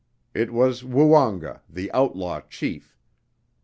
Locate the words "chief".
2.49-2.97